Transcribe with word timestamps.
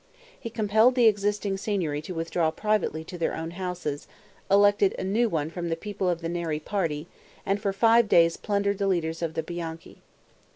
He 0.39 0.49
compelled 0.49 0.95
the 0.95 1.05
existing 1.05 1.57
Signory 1.57 2.01
to 2.01 2.15
withdraw 2.15 2.49
privately 2.49 3.03
to 3.03 3.19
their 3.19 3.35
own 3.35 3.51
houses, 3.51 4.07
elected 4.49 4.95
a 4.97 5.03
new 5.03 5.29
one 5.29 5.51
from 5.51 5.69
the 5.69 5.75
people 5.75 6.09
of 6.09 6.21
the 6.21 6.27
Neri 6.27 6.59
party, 6.59 7.05
and 7.45 7.61
for 7.61 7.71
five 7.71 8.09
days 8.09 8.35
plundered 8.35 8.79
the 8.79 8.87
leaders 8.87 9.21
of 9.21 9.35
the 9.35 9.43
Bianchi. 9.43 10.01